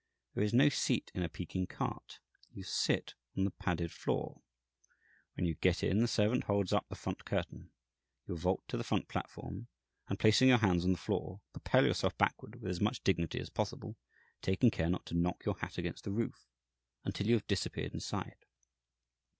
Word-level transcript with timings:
There 0.33 0.43
is 0.43 0.51
no 0.51 0.67
seat 0.67 1.11
in 1.13 1.21
a 1.21 1.29
Peking 1.29 1.67
cart; 1.67 2.17
you 2.51 2.63
sit 2.63 3.13
on 3.37 3.43
the 3.43 3.51
padded 3.51 3.91
floor. 3.91 4.41
When 5.35 5.45
you 5.45 5.53
get 5.53 5.83
in, 5.83 5.99
the 6.01 6.07
servant 6.07 6.45
holds 6.45 6.73
up 6.73 6.89
the 6.89 6.95
front 6.95 7.23
curtain, 7.23 7.69
you 8.25 8.35
vault 8.35 8.67
to 8.69 8.77
the 8.77 8.83
front 8.83 9.07
platform, 9.07 9.67
and, 10.07 10.17
placing 10.17 10.47
your 10.49 10.57
hands 10.57 10.83
on 10.85 10.91
the 10.93 10.97
floor, 10.97 11.41
propel 11.53 11.85
yourself 11.85 12.17
backward, 12.17 12.59
with 12.63 12.71
as 12.71 12.81
much 12.81 13.03
dignity 13.03 13.39
as 13.39 13.51
possible, 13.51 13.95
taking 14.41 14.71
care 14.71 14.89
not 14.89 15.05
to 15.05 15.13
knock 15.13 15.45
your 15.45 15.59
hat 15.59 15.77
against 15.77 16.03
the 16.03 16.11
roof, 16.11 16.47
until 17.05 17.27
you 17.27 17.33
have 17.35 17.45
disappeared 17.45 17.93
inside. 17.93 18.47